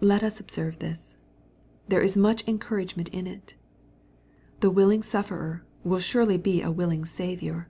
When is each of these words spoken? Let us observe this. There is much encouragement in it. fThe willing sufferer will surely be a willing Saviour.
Let 0.00 0.24
us 0.24 0.40
observe 0.40 0.80
this. 0.80 1.16
There 1.86 2.02
is 2.02 2.16
much 2.16 2.42
encouragement 2.48 3.08
in 3.10 3.28
it. 3.28 3.54
fThe 4.60 4.74
willing 4.74 5.04
sufferer 5.04 5.62
will 5.84 6.00
surely 6.00 6.38
be 6.38 6.60
a 6.60 6.72
willing 6.72 7.04
Saviour. 7.04 7.68